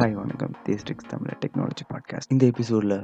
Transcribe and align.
Hi 0.00 0.12
வணக்கம். 0.12 0.52
தேஸ்டிக்ஸ் 0.64 1.08
Tamil 1.08 1.38
technology 1.46 1.84
podcast 1.92 2.30
இந்த 2.30 2.46
எபிசோடில் 2.46 2.94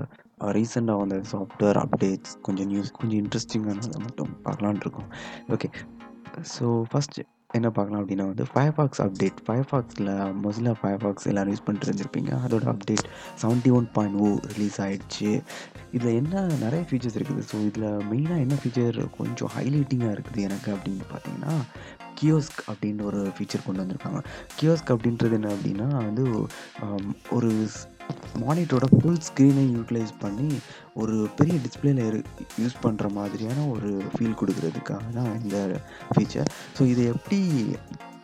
ரீசெண்டாக 0.40 0.98
வந்த 0.98 1.22
சாஃப்ட்வேர் 1.32 1.84
அப்டேட்ஸ் 1.84 2.40
கொஞ்சம் 2.42 2.66
நியூஸ் 2.66 2.90
கொஞ்சம் 2.90 3.18
இன்ட்ரெஸ்டிங்கானதை 3.18 3.98
மட்டும் 3.98 4.36
பார்க்கலான்னு 4.44 4.76
இருக்கோம். 4.76 5.12
ஓகே 5.48 5.70
ஸோ 6.58 6.82
ஃபஸ்ட்டு 6.92 7.24
என்ன 7.58 7.70
பார்க்கலாம் 7.76 8.02
அப்படின்னா 8.02 8.26
வந்து 8.30 8.44
ஃபயர்பாக்ஸ் 8.52 9.02
அப்டேட் 9.04 9.40
ஃபயர்பாக்ஸில் 9.46 10.10
மொசிலா 10.44 10.72
ஃபயர்பாக்ஸ் 10.80 11.28
எல்லோரும் 11.30 11.52
யூஸ் 11.54 11.64
பண்ணிட்டு 11.66 11.88
இருந்திருப்பீங்க. 11.88 12.32
அதோட 12.46 12.64
update 12.74 13.04
seventy 13.42 13.72
one 13.78 13.88
point 13.96 14.18
O 14.24 14.28
release 14.54 14.78
ஆகிடுச்சு 14.86 15.30
இதில் 15.96 16.16
என்ன 16.20 16.44
நிறைய 16.64 16.82
ஃபீச்சர்ஸ் 16.90 17.18
இருக்குது. 17.20 17.44
ஸோ 17.50 17.58
இதில் 17.68 17.88
மெயினாக 18.12 18.44
என்ன 18.46 18.58
ஃபீச்சர் 18.62 18.98
கொஞ்சம் 19.18 19.52
ஹைலைட்டிங்காக 19.56 20.14
இருக்குது 20.16 20.46
எனக்கு 20.48 20.70
அப்படின்னு 20.76 21.06
பார்த்தீங்கன்னா 21.12 21.54
கியோஸ்க் 22.20 22.60
அப்படின்ற 22.70 23.04
ஒரு 23.10 23.22
ஃபீச்சர் 23.36 23.66
கொண்டு 23.66 23.82
வந்திருக்காங்க. 23.82 24.20
கியோஸ்க் 24.60 24.92
அப்படின்றது 24.94 25.36
என்ன 25.40 25.50
அப்படின்னா 25.56 25.88
வந்து 26.08 26.24
ஒரு 27.38 27.50
மானிட்டரோட 28.40 28.86
ஃபுல் 28.94 29.20
ஸ்க்ரீனை 29.20 29.64
யூட்டிலைஸ் 29.76 30.12
பண்ணி 30.20 30.48
ஒரு 30.94 31.28
பெரிய 31.36 31.56
டிஸ்பிளேல 31.58 32.02
யூஸ் 32.58 32.82
பண்ணுற 32.82 33.08
மாதிரியான 33.12 33.66
ஒரு 33.66 33.90
ஃபீல் 34.14 34.38
கொடுக்குறதுக்காக 34.40 35.12
தான் 35.14 35.32
இந்த 35.42 35.58
ஃபீச்சர் 36.10 36.50
ஸோ 36.78 36.84
இதை 36.84 37.04
எப்படி 37.04 37.40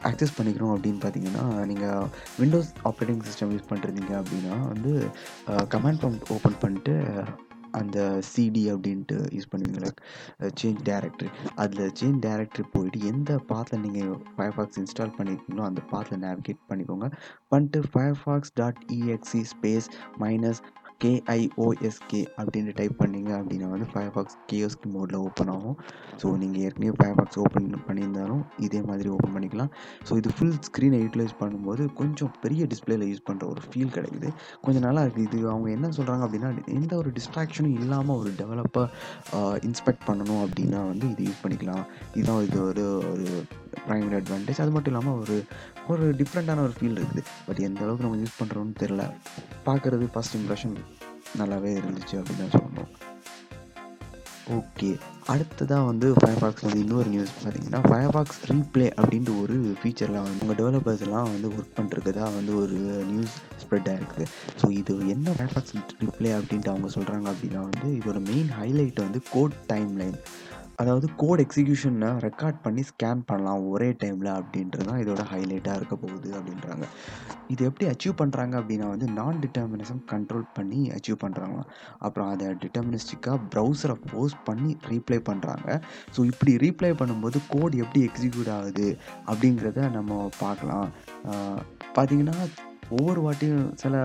ஆக்சஸ் 0.02 0.36
பண்ணிக்கிறோம் 0.36 0.74
அப்படின்னு 0.74 1.00
பார்த்தீங்கன்னா 1.02 1.44
நீங்கள் 1.66 2.06
விண்டோஸ் 2.38 2.72
ஆப்ரேட்டிங் 2.84 3.22
சிஸ்டம் 3.22 3.52
யூஸ் 3.52 3.70
பண்ணுறீங்க 3.70 4.12
அப்படின்னா 4.18 4.56
வந்து 4.68 4.92
கமாண்ட் 5.68 6.02
பம்ப் 6.02 6.30
ஓப்பன் 6.30 6.60
பண்ணிட்டு 6.60 6.94
அந்த 7.80 7.98
சிடி 8.30 8.64
அப்படின்ட்டு 8.72 9.16
யூஸ் 9.36 9.50
பண்ணுவீங்களா? 9.52 9.90
சேஞ்ச் 10.60 10.82
டேரக்டரி 10.90 11.30
அதில் 11.54 11.92
சேஞ்ச் 12.00 12.20
டேரக்டரி 12.26 12.64
போயிட்டு 12.74 13.00
எந்த 13.12 13.38
பாத்தில் 13.50 13.82
நீங்கள் 13.86 14.12
ஃபயர்ஃபாக்ஸ் 14.36 14.80
இன்ஸ்டால் 14.82 15.16
பண்ணியிருக்கீங்களோ 15.18 15.64
அந்த 15.70 15.82
பாத்தில் 15.92 16.22
நேவிகேட் 16.26 16.62
பண்ணிக்கோங்க. 16.70 17.08
பண்ணிட்டு 17.48 17.80
Firefox 17.92 18.54
dot 18.54 18.82
exe 18.98 19.42
space 19.54 19.88
minus 20.18 20.62
K I O S K 21.02 22.20
அப்படின்னு 22.40 22.72
டைப் 22.80 22.96
பண்ணீங்க 23.02 23.30
அப்படின்னா 23.40 23.68
வந்து 23.74 23.86
ஃபயர்ஃபாக்ஸ் 23.92 24.36
கேஎஸ்கி 24.50 24.88
மோடில் 24.96 25.18
ஓப்பன் 25.26 25.52
ஆகும். 25.54 25.76
ஸோ 26.20 26.26
நீங்கள் 26.42 26.62
ஏற்கனவே 26.66 26.94
ஃபயர்ஃபாக்ஸ் 27.00 27.38
ஓப்பன் 27.44 27.68
பண்ணியிருந்தாலும் 27.88 28.42
இதே 28.66 28.80
மாதிரி 28.90 29.08
ஓப்பன் 29.16 29.34
பண்ணிக்கலாம். 29.36 29.70
ஸோ 30.08 30.18
இது 30.20 30.30
ஃபுல் 30.36 30.56
ஸ்க்ரீனை 30.68 31.00
யூட்டிலைஸ் 31.04 31.34
பண்ணும்போது 31.42 31.82
கொஞ்சம் 32.00 32.32
பெரிய 32.44 32.66
டிஸ்பிளேல 32.74 33.08
யூஸ் 33.10 33.26
பண்ணுற 33.30 33.46
ஒரு 33.54 33.62
ஃபீல் 33.68 33.94
கிடைக்குது. 33.96 34.30
கொஞ்சம் 34.66 34.86
நல்லா 34.88 35.04
இருக்குது 35.06 35.26
இது 35.28 35.40
அவங்க 35.54 35.70
என்ன 35.76 35.90
சொல்கிறாங்க 35.98 36.22
அப்படின்னா 36.28 36.50
எந்த 36.78 36.92
ஒரு 37.02 37.12
டிஸ்ட்ராக்ஷனும் 37.18 37.76
இல்லாமல் 37.82 38.20
ஒரு 38.22 38.32
டெவலப்பாக 38.42 39.50
இன்ஸ்பெக்ட் 39.68 40.06
பண்ணணும் 40.10 40.42
அப்படின்னா 40.46 40.80
வந்து 40.92 41.08
இது 41.14 41.26
யூஸ் 41.28 41.42
பண்ணிக்கலாம். 41.44 41.84
இதுதான் 42.18 42.42
இது 42.48 42.60
ஒரு 42.70 42.86
ஒரு 43.12 43.26
ப்ரைமரி 43.86 44.16
அட்வான்டேஜ் 44.20 44.62
அது 44.62 44.72
மட்டும் 44.76 44.92
இல்லாமல் 44.92 45.18
ஒரு 45.22 45.36
ஒரு 45.92 46.04
டிஃப்ரெண்ட்டான 46.18 46.62
ஒரு 46.68 46.74
ஃபீல் 46.78 46.98
இருக்குது. 47.00 47.22
பட் 47.46 47.60
எந்த 47.68 47.80
அளவுக்கு 47.84 48.06
நம்ம 48.06 48.18
யூஸ் 48.22 48.38
பண்ணுறோன்னு 48.40 48.74
தெரில 48.82 49.04
பார்க்குறது 49.68 50.04
ஃபஸ்ட் 50.14 50.36
இம்ப்ரெஷன் 50.38 50.74
நல்லாவே 51.38 51.72
இருந்துச்சு 51.74 52.18
அப்படின்னு 52.18 52.48
தான் 52.48 52.62
சொல்லணும் 52.62 52.90
ஓகே 54.44 54.98
அடுத்ததாக 55.26 55.84
வந்து 55.86 56.12
ஃபயர்பாக்ஸ் 56.12 56.60
வந்து 56.60 56.80
இன்னொரு 56.80 57.08
நியூஸ் 57.10 57.44
பார்த்தீங்கன்னா 57.44 57.80
ஃபயர்பாக்ஸ் 57.90 58.44
ரீப்ளே 58.44 58.92
அப்படின்ட்டு 58.96 59.42
ஒரு 59.42 59.76
ஃபீச்சரில் 59.82 60.22
வந்து 60.22 60.40
உங்கள் 60.40 60.56
டெவலப்பர்ஸ்லாம் 60.56 61.22
வந்து 61.22 61.48
ஒர்க் 61.48 61.76
பண்ணுறதுக்கு 61.76 62.20
வந்து 62.20 62.56
ஒரு 62.56 62.78
நியூஸ் 63.04 63.34
ஸ்ப்ரெட் 63.64 63.88
ஆகிருக்கு 63.88 64.26
ஸோ 64.62 64.70
இது 64.70 65.08
என்ன 65.08 65.30
ஃபயர்பாக்ஸ் 65.30 65.74
ரீப்ளே 66.00 66.32
அப்படின்ட்டு 66.32 66.68
அவங்க 66.68 66.88
சொல்கிறாங்க 66.88 67.28
அப்படின்னா 67.28 67.60
வந்து 67.60 68.00
இதோட 68.00 68.20
மெயின் 68.20 68.48
ஹைலைட் 68.48 69.00
வந்து 69.00 69.20
கோட் 69.30 69.54
டைம் 69.66 69.96
லைன் 69.96 70.18
அதாவது 70.80 71.06
கோட் 71.16 71.42
எக்ஸிக்யூஷனை 71.44 72.10
ரெக்கார்ட் 72.24 72.58
பண்ணி 72.64 72.82
ஸ்கேன் 72.82 73.22
பண்ணலாம் 73.26 73.66
ஒரே 73.70 73.88
டைமில் 74.02 74.30
அப்படின்றது 74.38 74.84
தான் 74.84 75.00
இதோட 75.02 75.22
ஹைலைட்டாக 75.32 75.78
இருக்க 75.80 75.96
போகுது 75.96 76.30
அப்படின்றாங்க. 76.38 76.84
இது 77.52 77.64
எப்படி 77.64 77.86
அச்சீவ் 77.90 78.16
பண்ணுறாங்க 78.20 78.54
அப்படின்னா 78.60 78.86
வந்து 78.88 79.08
நான் 79.08 79.40
டிட்டர்மினிசம் 79.44 80.02
கண்ட்ரோல் 80.12 80.46
பண்ணி 80.54 80.80
அச்சீவ் 80.96 81.18
பண்ணுறாங்களாம் 81.24 81.70
அப்புறம் 81.98 82.30
அதை 82.34 82.48
டிட்டர்மினிஸ்டிக்காக 82.64 83.38
ப்ரௌசரை 83.54 83.96
போஸ்ட் 84.12 84.42
பண்ணி 84.44 84.76
ரீப்ளை 84.90 85.20
பண்ணுறாங்க 85.30 85.80
ஸோ 86.16 86.24
இப்படி 86.24 86.54
ரீப்ளை 86.56 86.92
பண்ணும்போது 87.02 87.40
கோட் 87.48 87.76
எப்படி 87.84 88.02
எக்ஸிக்யூட் 88.08 88.52
ஆகுது 88.58 88.88
அப்படிங்கிறத 89.26 89.90
நம்ம 89.90 90.28
பார்க்கலாம். 90.38 90.88
பார்த்திங்கன்னா 91.96 92.12
பார்த்தீங்கன்னா 92.12 92.36
ஒவ்வொரு 92.90 93.20
வாட்டியும் 93.26 93.68
சில 93.74 93.96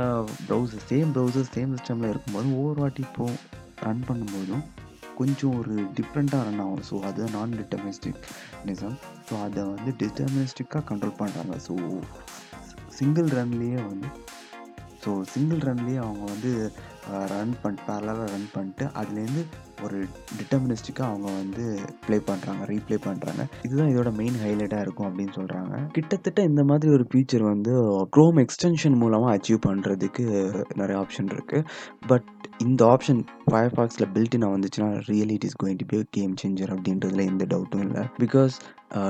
ப்ரௌசர் 0.47 0.83
சேம் 0.91 1.09
ப்ரௌசர் 1.15 1.53
சேம் 1.55 1.73
சிஸ்டமில் 1.75 2.11
இருக்கும்போது 2.11 2.47
ஒவ்வொரு 2.57 2.79
வாட்டி 2.81 3.01
இப்போது 3.01 3.39
ரன் 3.85 4.03
பண்ணும்போதும் 4.09 4.63
கொஞ்சம் 5.19 5.55
ஒரு 5.59 5.75
டிஃப்ரெண்ட்டாக 5.97 6.45
ரன் 6.47 6.61
ஆகும். 6.63 6.83
ஸோ 6.89 6.95
அதுதான் 7.09 7.35
நான் 7.37 7.57
டிட்டர்மினிஸ்டிக் 7.61 8.21
நிசம் 8.69 8.95
ஸோ 9.27 9.35
அதை 9.45 9.63
வந்து 9.73 9.91
டிட்டர்மினிஸ்டிக்காக 10.01 10.83
கண்ட்ரோல் 10.89 11.17
பண்ணுறாங்க 11.21 11.55
ஸோ 11.67 11.75
சிங்கிள் 12.99 13.29
ரன்லேயே 13.39 13.79
வந்து 13.89 14.09
ஸோ 15.03 15.11
சிங்கிள் 15.33 15.61
ரன்லேயே 15.69 15.99
அவங்க 16.05 16.23
வந்து 16.33 16.51
ரன் 17.31 17.55
பண்ணி 17.61 17.81
பேரலாக 17.87 18.25
ரன் 18.25 18.49
பண்ணிட்டு 18.53 18.85
அதுலேருந்து 18.99 19.43
ஒரு 19.83 19.97
டிட்டர்மினிஸ்டிக்காக 20.39 21.09
அவங்க 21.09 21.31
வந்து 21.31 21.63
ப்ளே 22.07 22.17
பண்ணுறாங்க 22.17 22.65
ரீப்ளே 22.65 22.99
பண்ணுறாங்க 23.05 23.47
இதுதான் 23.63 23.87
இதோட 23.87 24.15
மெயின் 24.15 24.33
ஹைலைட்டாக 24.35 24.81
இருக்கும் 24.81 25.07
அப்படின்னு 25.09 25.33
சொல்கிறாங்க 25.35 25.91
கிட்டத்தட்ட 25.91 26.41
இந்த 26.41 26.63
மாதிரி 26.63 26.91
ஒரு 26.93 27.07
ஃபீச்சர் 27.11 27.41
வந்து 27.43 27.73
க்ரோம் 28.15 28.39
எக்ஸ்டென்ஷன் 28.39 28.97
மூலமாக 28.97 29.35
அச்சீவ் 29.37 29.61
பண்ணுறதுக்கு 29.67 30.25
நிறைய 30.75 31.01
ஆப்ஷன் 31.01 31.27
இருக்குது 31.27 31.67
பட் 32.07 32.27
இந்த 32.57 32.85
ஆப்ஷன் 32.85 33.21
ஃபயர் 33.45 33.67
ஃபயர்பாக்ஸில் 33.67 34.11
பில்டினாக 34.13 34.53
வந்துச்சுன்னா 34.55 34.89
really 35.07 35.31
it 35.31 35.43
is 35.43 35.57
going 35.63 35.75
to 35.75 35.85
be 35.85 36.03
game 36.11 36.33
changer 36.41 36.73
அப்படின்றதுல 36.73 37.25
எந்த 37.25 37.45
டவுட்டும் 37.45 37.81
இல்லை. 37.81 38.03
பிகாஸ் 38.19 38.55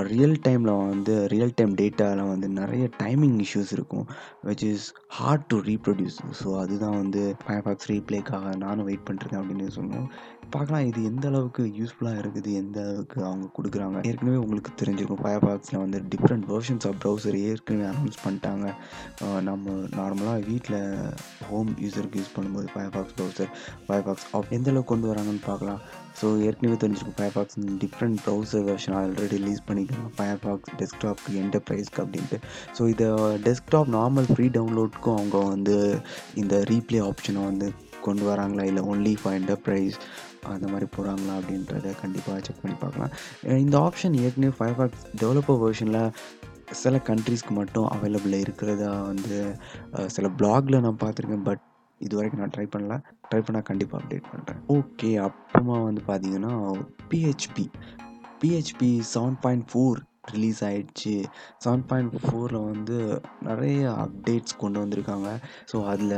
ரியல் 0.04 0.40
டைமில் 0.44 0.88
வந்து 0.88 1.28
ரியல் 1.28 1.54
டைம் 1.56 1.76
டேட்டாவில் 1.76 2.28
வந்து 2.28 2.50
நிறைய 2.50 2.90
டைமிங் 3.04 3.40
இஷ்யூஸ் 3.40 3.72
இருக்கும் 3.72 4.08
which 4.44 4.64
is 4.64 4.86
hard 5.08 5.46
to 5.46 5.58
reproduce 5.62 6.18
so 6.44 6.58
அதுதான் 6.60 6.98
வந்து 6.98 7.36
ஃபயர் 7.46 7.62
ஃபாக்ஸ் 7.62 7.87
ரீப்ளேக்காக 7.90 8.56
நானும் 8.58 8.88
வெயிட் 8.88 9.06
பண்ணிருக்கேன் 9.08 9.42
அப்படின்னு 9.42 9.78
சொன்னோம் 9.78 10.08
பார்க்கலாம் 10.56 10.88
இது 10.90 11.00
எந்த 11.10 11.26
அளவுக்கு 11.32 11.64
யூஸ்ஃபுல்லாக 11.78 12.22
இருக்குது 12.22 12.50
எந்த 12.62 12.78
அளவுக்கு 12.86 13.20
அவங்க 13.30 13.46
கொடுக்குறாங்க. 13.58 13.98
ஏற்கனவே 14.10 14.38
உங்களுக்கு 14.44 14.72
தெரிஞ்சிருக்கும் 14.82 15.22
ஃபயர்பாக்ஸில் 15.24 15.82
வந்து 15.84 16.00
டிஃப்ரெண்ட் 16.14 16.48
வெர்ஷன்ஸ் 16.54 16.88
ஆஃப் 16.90 17.00
ப்ரௌசர் 17.04 17.38
ஏற்கனவே 17.50 17.86
அனௌன்ஸ் 17.92 18.20
பண்ணிட்டாங்க. 18.26 18.66
நம்ம 19.50 19.76
நார்மலாக 20.00 20.42
வீட்டில் 20.52 20.80
ஹோம் 21.52 21.72
யூஸருக்கு 21.86 22.20
யூஸ் 22.22 22.36
பண்ணும்போது 22.36 22.68
ஃபயர்பாக்ஸ் 22.74 23.16
ப்ரௌசர் 23.20 23.50
ஃபயர் 23.88 24.06
பாக்ஸ் 24.10 24.28
எந்த 24.58 24.70
அளவுக்கு 24.74 24.92
கொண்டு 24.94 25.10
வராங்கன்னு 25.14 25.44
பார்க்கலாம். 25.52 25.82
ஸோ 26.20 26.28
ஏற்கனவே 26.46 26.78
தெரிஞ்சிருக்கும் 26.84 27.18
Firefox 27.18 27.58
different 27.82 28.20
browser 28.26 28.64
version 28.70 28.96
already 29.00 29.28
release 29.34 29.66
பண்ணிக்கலாம் 29.68 30.14
ஃபயர் 30.20 30.40
பாக்ஸ் 30.46 30.72
டெஸ்க்டாப்க்கு 30.80 31.34
என்டர்பிரைஸ்க்கு 31.42 32.02
அப்படின்ட்டு. 32.06 32.40
ஸோ 32.78 32.88
இதை 32.94 33.10
டெஸ்க்டாப் 33.48 33.92
நார்மல் 33.98 34.30
ஃப்ரீ 34.32 34.48
டவுன்லோட்க்கும் 34.58 35.18
அவங்க 35.20 35.38
வந்து 35.54 35.76
இந்த 36.44 36.56
ரீப்ளே 36.72 37.02
ஆப்ஷனை 37.10 37.44
வந்து 37.52 37.70
கொண்டு 38.08 38.24
வராங்களா? 38.30 38.64
இல்லை 38.72 38.82
ஒன்லி 38.94 39.14
ஃபார் 39.22 39.38
என்டர்பிரைஸ் 39.40 39.98
அந்த 40.44 40.68
மாதிரி 40.68 40.88
போகிறாங்களா 40.98 41.36
அப்படின்றத 41.40 41.94
கண்டிப்பாக 42.02 42.40
செக் 42.42 42.62
பண்ணி 42.62 42.78
பார்க்கலாம். 42.78 43.12
இந்த 43.44 43.78
ஆப்ஷன் 43.78 44.18
ஏற்கனவே 44.24 44.54
ஃபைவ் 44.60 44.82
ஆக்ஸ் 44.82 45.06
டெவலப்பர் 45.24 45.62
வேர்ஷனில் 45.64 46.12
சில 46.72 47.02
கண்ட்ரீஸ்க்கு 47.10 47.50
மட்டும் 47.50 47.88
அவைலபிள் 47.88 48.34
இருக்கிறதா 48.34 49.02
வந்து 49.02 49.56
சில 50.08 50.28
பிளாகில் 50.28 50.80
நான் 50.80 51.02
பார்த்துருக்கேன் 51.06 51.44
பட் 51.44 51.64
இது 52.00 52.16
வரைக்கும் 52.16 52.42
நான் 52.42 52.54
ட்ரை 52.58 52.68
பண்ணல. 52.76 52.96
ட்ரை 53.30 53.40
பண்ணால் 53.46 53.64
கண்டிப்பாக 53.64 54.04
அப்டேட் 54.04 54.28
பண்ணுறேன் 54.32 54.60
ஓகே 54.68 55.16
அப்புறமா 55.28 55.78
வந்து 55.80 56.02
பார்த்தீங்கன்னா 56.08 56.82
PHP 57.10 57.66
PHP 58.42 59.02
seven 59.14 59.38
point 59.42 59.68
four 59.74 60.00
release 60.36 60.62
ஆகிடுச்சு 60.68 61.14
செவன் 61.64 61.86
பாயிண்ட் 61.90 62.16
ஃபோரில் 62.26 62.68
வந்து 62.72 62.98
நிறைய 63.48 63.82
அப்டேட்ஸ் 64.04 64.58
கொண்டு 64.64 64.78
வந்திருக்காங்க. 64.84 65.30
ஸோ 65.72 65.80
அதில் 65.94 66.16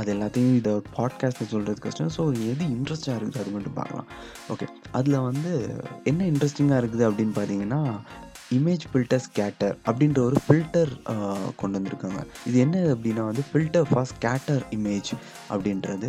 அது 0.00 0.08
எல்லாத்தையும் 0.14 0.56
இதை 0.60 0.72
பாட்காஸ்ட்டில் 0.98 1.52
சொல்கிறது 1.54 1.84
கஷ்டம் 1.86 2.14
ஸோ 2.18 2.24
எது 2.52 2.64
இன்ட்ரெஸ்டாக 2.76 3.18
இருக்குது 3.18 3.42
அது 3.44 3.52
மட்டும் 3.56 3.78
பார்க்கலாம். 3.80 4.08
ஓகே 4.54 4.68
அதில் 5.00 5.24
வந்து 5.28 5.52
என்ன 6.12 6.24
இன்ட்ரெஸ்டிங்காக 6.32 6.80
இருக்குது 6.82 7.06
அப்படின்னு 7.08 7.36
பார்த்தீங்கன்னா 7.38 7.82
இமேஜ் 8.56 8.84
ஃபில்டர் 8.90 9.22
ஸ்கேட்டர் 9.24 9.74
அப்படின்ற 9.88 10.20
ஒரு 10.28 10.36
ஃபில்டர் 10.44 10.92
கொண்டு 11.60 11.74
வந்திருக்காங்க. 11.78 12.20
இது 12.48 12.56
என்ன 12.64 12.76
அப்படின்னா 12.94 13.24
வந்து 13.30 13.42
ஃபில்டர் 13.48 13.88
ஃபார் 13.90 14.08
ஸ்கேட்டர் 14.12 14.62
இமேஜ் 14.76 15.10
அப்படின்றது. 15.54 16.08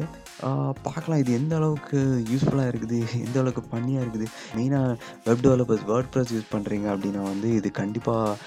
பார்க்கலாம். 0.88 1.22
இது 1.24 1.32
எந்த 1.40 1.54
அளவுக்கு 1.60 2.00
யூஸ்ஃபுல்லாக 2.32 2.72
இருக்குது? 2.74 3.00
எந்த 3.26 3.38
அளவுக்கு 3.42 3.64
பண்ணியாக 3.74 4.04
இருக்குது? 4.06 4.28
மெயினாக 4.58 4.98
web 5.28 5.44
developers 5.48 5.88
word 5.92 6.12
press 6.14 6.34
use 6.36 6.54
பண்ணுறீங்க 6.54 6.88
அப்படின்னா 6.94 7.24
வந்து 7.32 7.50
இது 7.60 7.72
கண்டிப்பாக 7.82 8.38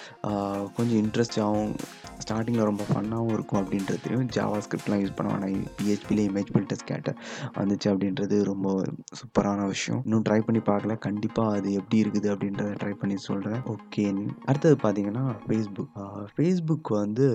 கொஞ்சம் 0.78 1.00
இன்ட்ரெஸ்டாகவும் 1.04 1.74
ஸ்டார்டிங்கில் 2.22 2.68
ரொம்ப 2.70 2.84
ஃபன்னாகவும் 2.88 3.34
இருக்கும் 3.36 3.60
அப்படின்றது 3.60 4.00
தெரியும். 4.04 4.28
ஜாவா 4.36 4.58
ஸ்கிரிப்ட்லாம் 4.64 5.00
யூஸ் 5.02 5.16
பண்ண 5.18 5.48
பிஹெச்பியில் 5.78 6.22
இமேஜ் 6.28 6.50
ஃபில்டர் 6.54 6.80
ஸ்கேட்டர் 6.82 7.16
வந்துச்சு 7.58 7.88
அப்படின்றது 7.92 8.36
ரொம்ப 8.50 8.68
சூப்பரான 9.20 9.66
விஷயம். 9.72 10.00
இன்னும் 10.06 10.24
ட்ரை 10.28 10.38
பண்ணி 10.48 10.60
பார்க்கல. 10.70 10.96
கண்டிப்பாக 11.06 11.56
அது 11.58 11.68
எப்படி 11.80 11.98
இருக்குது 12.04 12.28
அப்படின்றத 12.34 12.76
ட்ரை 12.82 12.92
பண்ணி 13.00 13.16
சொல்கிறேன் 13.28 13.62
ஓகே 13.74 14.04
அடுத்தது 14.50 14.76
பார்த்தீங்கன்னா 14.84 15.24
ஃபேஸ்புக் 15.46 15.96
ஃபேஸ்புக் 16.36 16.90
வந்து 17.02 17.26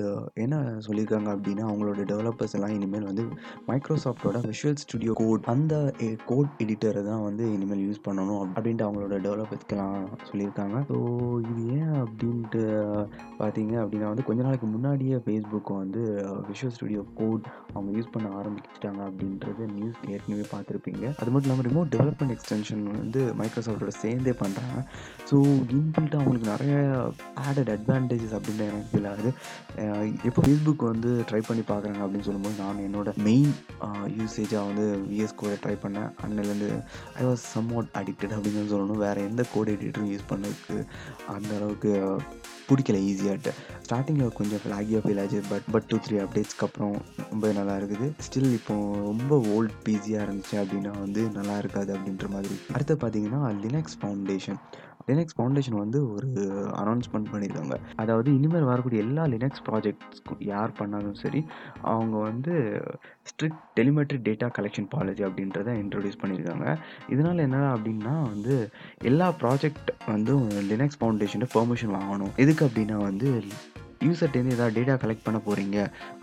என்ன 0.46 0.62
சொல்லியிருக்காங்க 0.88 1.30
அப்படின்னா 1.36 1.66
அவங்களோட 1.70 2.06
டெவலப்பர்ஸ் 2.14 2.56
எல்லாம் 2.60 2.76
இனிமேல் 2.78 3.10
வந்து 3.12 3.26
மைக்ரோசாஃப்டோட 3.70 4.46
விஷுவல் 4.50 4.80
ஸ்டுடியோ 4.84 5.14
கோட் 5.20 5.48
அந்த 5.54 5.74
கோட் 6.30 6.52
எடிட்டரை 6.64 7.02
தான் 7.10 7.24
வந்து 7.28 7.44
இனிமேல் 7.56 7.84
யூஸ் 7.88 8.02
பண்ணணும் 8.08 8.42
அப்படின்ட்டு 8.56 8.86
அவங்களோட 8.88 9.16
டெவலப்பர்ஸ்க்கெல்லாம் 9.26 9.98
சொல்லியிருக்காங்க. 10.30 10.78
ஸோ 10.90 10.98
இது 11.52 11.62
ஏன் 11.78 11.94
அப்படின்ட்டு 12.04 12.62
பார்த்தீங்க 13.42 13.74
அப்படின்னா 13.84 14.10
வந்து 14.12 14.26
கொஞ்ச 14.30 14.40
நாளைக்கு 14.48 14.70
முன்னாடியே 14.76 15.18
ஃபேஸ்புக் 15.26 15.72
வந்து 15.82 16.04
விஷுவல் 16.50 16.76
ஸ்டுடியோ 16.78 17.04
கோட் 17.20 17.48
அவங்க 17.76 17.90
யூஸ் 17.98 18.14
பண்ண 18.16 18.28
ஆரம்பிச்சிட்டாங்க 18.42 19.02
அப்படின்றது 19.10 19.64
நியூஸ் 19.78 20.00
ஏற்கனவே 20.14 20.46
பார்த்துருப்பீங்க. 20.54 21.04
அது 21.20 21.30
மட்டும் 21.32 21.50
இல்லாமல் 21.50 21.68
ரிமோட் 21.70 21.92
டெவலப்மெண்ட் 21.96 22.36
எக்ஸ்டென்ஷன் 22.38 22.84
வந்து 23.02 23.24
மைக்ரோசாஃப்டோட 23.42 23.94
சேர்ந்தே 24.04 24.36
பண்ணுறாங்க 24.44 24.78
ஸோ 25.30 25.36
இன்பில்ட்டாக 25.78 26.20
அவங்களுக்கு 26.22 26.52
நிறைய 26.54 26.76
ஆடட் 27.48 27.72
அட்வான்டேஜஸ் 27.78 28.36
அப்படின்னு 28.38 28.70
எனக்கு 28.72 28.92
ஃபீல் 28.92 29.10
ஆகுது 29.12 29.32
எப்போ 30.30 30.42
ஃபேஸ்புக் 30.46 30.90
வந்து 30.92 31.12
ட்ரை 31.30 31.42
பண்ணி 31.48 31.66
பார்க்குறாங்க 31.72 32.02
அப்படின்னு 32.06 32.28
சொல்லும்போது 32.28 32.56
நான் 32.64 32.84
என்னோட 32.88 33.10
மெயின் 33.28 33.54
யூஸ் 34.20 34.37
யூசேஜாக 34.38 34.68
வந்து 34.70 34.86
விஎஸ் 35.12 35.38
கோடை 35.40 35.56
ட்ரை 35.64 35.76
பண்ணேன். 35.84 36.10
அன்னிலேருந்து 36.24 36.68
I 37.20 37.24
was 37.28 37.44
some 37.54 37.70
what 37.76 37.92
addicted 38.00 38.34
அப்படின்னு 38.38 38.72
சொல்லணும். 38.74 39.02
வேறு 39.06 39.22
எந்த 39.30 39.44
கோட் 39.54 39.72
எடிட்டரும் 39.74 40.12
யூஸ் 40.14 40.30
பண்ணதுக்கு 40.32 40.78
அந்த 41.36 41.52
அளவுக்கு 41.58 41.92
பிடிக்கல 42.70 42.98
ஈஸியாகிட்ட 43.10 43.52
ஸ்டார்டிங்கில் 43.86 44.34
கொஞ்சம் 44.40 44.62
ஃப்ளாகியாக 44.64 45.02
ஃபீல் 45.04 45.22
ஆச்சு. 45.22 45.40
பட் 45.52 45.68
பட் 45.74 45.86
டூ 45.90 45.98
த்ரீ 46.06 46.16
அப்டேட்ஸ்க்கு 46.24 46.66
அப்புறம் 46.68 46.96
ரொம்ப 47.32 47.52
நல்லா 47.60 47.76
இருக்குது. 47.82 48.08
ஸ்டில் 48.26 48.52
இப்போ 48.60 48.76
ரொம்ப 49.10 49.40
ஓல்ட் 49.56 49.78
பிஸியாக 49.86 50.26
இருந்துச்சு 50.28 50.56
அப்படின்னா 50.64 50.92
வந்து 51.06 51.24
நல்லா 51.38 51.56
இருக்காது 51.64 51.92
அப்படின்ற 51.98 52.28
மாதிரி. 52.36 52.58
அடுத்து 52.76 52.96
பார்த்தீங்கன்னா 53.04 53.42
லினக்ஸ் 53.64 53.98
ஃபவுண்டேஷன் 54.02 54.60
லினக்ஸ் 55.10 55.36
ஃபவுண்டேஷன் 55.38 55.78
வந்து 55.82 56.00
ஒரு 56.14 56.30
அனௌன்ஸ்மெண்ட் 56.82 57.30
பண்ணியிருக்காங்க. 57.34 57.76
அதாவது 58.04 58.30
இனிமேல் 58.38 58.70
வரக்கூடிய 58.72 59.02
எல்லா 59.08 59.24
லினக்ஸ் 59.34 59.64
ப்ராஜெக்ட்ஸ்க்கும் 59.68 60.42
யார் 60.52 60.78
பண்ணாலும் 60.80 61.18
சரி 61.24 61.42
அவங்க 61.94 62.16
வந்து 62.30 62.54
strict 63.30 63.64
telemetry 63.80 64.20
data 64.28 64.50
collection 64.58 64.90
policy 64.96 65.24
அப்படின்றத 65.30 65.76
இன்ட்ரடியூஸ் 65.84 66.22
பண்ணியிருக்காங்க. 66.22 66.68
இதனால் 67.16 67.46
என்ன 67.48 67.64
அப்படின்னா 67.76 68.16
வந்து 68.32 68.56
எல்லா 69.12 69.30
ப்ராஜெக்ட் 69.44 69.92
வந்து 70.14 70.36
லினக்ஸ் 70.72 71.00
ஃபவுண்டேஷனை 71.02 71.50
பெர்மிஷன் 71.58 71.96
வாங்கணும். 72.00 72.34
எதுக்கு 72.46 72.66
அப்படின்னா 72.68 73.00
வந்து 73.10 73.30
யூசர்ட்டேருந்து 74.06 74.56
ஏதாவது 74.58 74.76
டேட்டா 74.78 74.96
கலெக்ட் 75.04 75.26
பண்ண 75.26 75.40
போகிறீங்க 75.48 75.78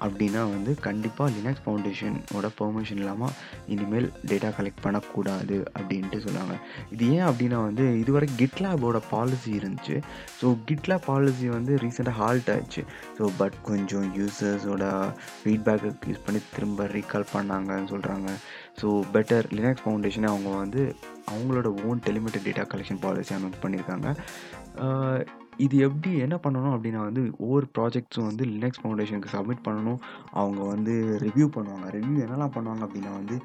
அப்படின்னா 0.05 0.43
வந்து 0.55 0.75
கண்டிப்பாக 0.87 1.31
லினக்ஸ் 1.37 1.63
ஃபவுண்டேஷனோட 1.65 2.49
பெர்மிஷன் 2.61 3.01
இல்லாமல் 3.03 3.35
இனிமேல் 3.75 4.09
டேட்டா 4.31 4.51
கலெக்ட் 4.59 4.83
பண்ணக்கூடாது 4.85 5.59
அப்படின்ட்டு 5.79 6.21
சொல்லுவாங்க 6.27 6.57
இது 6.95 7.11
ஏன் 7.17 7.27
அப்படின்னா 7.29 7.61
வந்து 7.69 7.87
இதுவரை 8.03 8.29
கிட்லாபோட 8.41 9.01
பாலிசி 9.11 9.51
இருந்துச்சு. 9.59 9.97
ஸோ 10.41 10.47
கிட்லா 10.69 10.99
பாலிசி 11.07 11.49
வந்து 11.49 11.73
ரீசெண்டாக 11.85 12.17
ஹால்ட் 12.21 12.51
ஆச்சு 12.57 12.85
ஸோ 13.19 13.31
பட் 13.39 13.57
கொஞ்சம் 13.71 14.07
யூசர்ஸோட 14.19 14.85
ஃபீட்பேக்கை 15.41 15.91
யூஸ் 16.11 16.25
பண்ணி 16.27 16.43
திரும்ப 16.57 16.87
ரீகால் 16.97 17.33
பண்ணாங்கன்னு 17.35 17.91
சொல்கிறாங்க 17.95 18.29
ஸோ 18.81 18.89
பெட்டர் 19.15 19.47
லினக்ஸ் 19.57 19.85
ஃபவுண்டேஷனை 19.85 20.29
அவங்க 20.35 20.51
வந்து 20.57 20.83
அவங்களோட 21.33 21.69
own 21.89 22.01
telemetry 22.09 22.47
data 22.49 22.65
collection 22.73 23.03
policy 23.05 23.35
announce 23.35 23.63
பண்ணியிருக்காங்க. 23.63 24.09
இது 25.57 25.79
எப்படி 25.79 26.19
என்ன 26.19 26.37
பண்ணணும் 26.37 26.75
அப்படின்னா 26.75 26.99
வந்து 26.99 27.31
ஒவ்வொரு 27.39 27.67
ப்ராஜெக்ட்ஸும் 27.79 28.29
வந்து 28.31 28.45
லினக்ஸ் 28.45 28.81
ஃபவுண்டேஷனுக்கு 28.83 29.33
சப்மிட் 29.33 29.65
பண்ணணும். 29.65 30.01
அவங்க 30.31 30.63
வந்து 30.63 31.19
ரிவ்யூ 31.21 31.47
பண்ணுவாங்க. 31.57 31.87
ரிவ்யூ 31.91 32.17
என்னெல்லாம் 32.27 32.55
பண்ணுவாங்க 32.55 32.87
அப்படின்னா 32.87 33.13
வந்து 33.15 33.39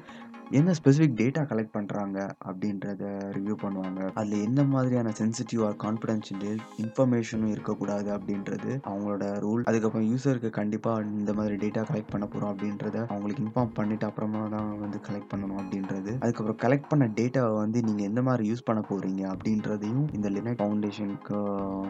என்ன 0.58 0.70
ஸ்பெசிஃபிக் 0.78 1.18
டேட்டா 1.18 1.42
கலெக்ட் 1.50 1.74
பண்ணுறாங்க 1.74 2.18
அப்படின்றத 2.48 3.02
ரிவ்யூ 3.36 3.54
பண்ணுவாங்க. 3.64 4.00
அதில் 4.20 4.44
எந்த 4.46 4.62
மாதிரியான 4.70 5.12
சென்சிட்டிவ் 5.18 5.60
ஆர் 5.66 5.76
கான்ஃபிடென்ஷியல் 5.84 6.60
இன்ஃபர்மேஷனும் 6.84 7.52
இருக்கக்கூடாது 7.54 8.08
அப்படின்றது 8.16 8.70
அவங்களோட 8.90 9.24
ரூல் 9.44 9.62
அதுக்கப்புறம் 9.70 10.08
யூசருக்கு 10.12 10.50
கண்டிப்பாக 10.58 11.04
இந்த 11.18 11.32
மாதிரி 11.38 11.56
டேட்டா 11.64 11.82
கலெக்ட் 11.90 12.12
பண்ண 12.14 12.26
போகிறோம் 12.32 12.50
அப்படின்றத 12.54 12.96
அவங்களுக்கு 13.12 13.44
இன்ஃபார்ம் 13.44 13.72
பண்ணிட்டு 13.78 14.06
அப்புறமா 14.08 14.40
தான் 14.54 14.72
வந்து 14.82 15.00
கலெக்ட் 15.08 15.30
பண்ணணும் 15.34 15.60
அப்படின்றது. 15.62 16.12
அதுக்கப்புறம் 16.22 16.60
கலெக்ட் 16.64 16.90
பண்ண 16.92 17.08
டேட்டாவை 17.20 17.54
வந்து 17.62 17.84
நீங்கள் 17.88 18.08
எந்த 18.10 18.22
மாதிரி 18.30 18.50
யூஸ் 18.50 18.66
பண்ண 18.70 18.82
போகிறீங்க 18.90 19.22
அப்படின்றதையும் 19.34 20.08
இந்த 20.18 20.28
லினக் 20.38 20.60
ஃபவுண்டேஷனுக்கு 20.62 21.38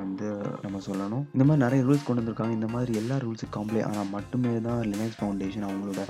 வந்து 0.02 0.28
நம்ம 0.66 0.82
சொல்லணும். 0.88 1.24
இந்த 1.34 1.46
மாதிரி 1.46 1.64
நிறைய 1.64 1.80
ரூல்ஸ் 1.88 2.06
கொண்டு 2.10 2.22
வந்திருக்காங்க. 2.22 2.58
இந்த 2.60 2.70
மாதிரி 2.76 2.92
எல்லா 3.02 3.18
ரூல்ஸும் 3.26 3.54
காம்ப்ளே 3.58 3.82
ஆனால் 3.88 4.12
மட்டுமே 4.16 4.54
தான் 4.68 4.84
லினக்ஸ் 4.92 5.18
ஃபவுண்டேஷன் 5.22 5.68
அவங்களோட 5.70 6.04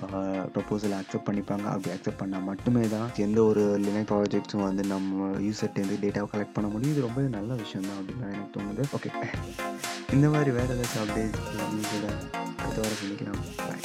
ப்ரொபோசல் 0.59 0.99
அக்செப்ட் 1.01 1.29
பண்ணிப்பாங்க. 1.31 1.67
அப்படி 1.77 1.95
அக்செப்ட் 1.97 2.23
பண்ணால் 2.41 2.49
மட்டுமே 2.51 2.83
தான் 2.95 3.11
எந்த 3.25 3.39
ஒரு 3.51 3.63
லினக் 3.85 4.11
ப்ராஜெக்ட்ஸும் 4.11 4.67
வந்து 4.67 4.83
நம்ம 4.93 5.29
யூசர்ட்டேருந்து 5.47 6.03
டேட்டாவை 6.05 6.29
கலெக்ட் 6.35 6.57
பண்ண 6.57 6.67
முடியும். 6.73 6.95
இது 6.95 7.07
ரொம்ப 7.07 7.21
நல்ல 7.37 7.51
விஷயம் 7.63 7.89
தான் 7.89 7.99
அப்படின்னு 8.01 8.33
எனக்கு 8.37 8.55
தோணுது. 8.57 8.85
ஓகே 8.97 9.11
இந்த 10.17 10.27
மாதிரி 10.35 10.51
வேறு 10.59 10.75
ஏதாச்சும் 10.77 11.03
அப்டேட்ஸ் 11.05 11.45
நியூஸோட 11.75 12.07
அடுத்த 12.63 12.79
வாரம் 12.83 13.01
சந்திக்கலாம். 13.03 13.43
பாய் 13.61 13.79